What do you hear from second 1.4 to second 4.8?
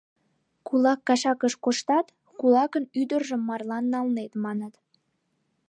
коштат, кулакын ӱдыржым марлан налнет»,— маныт...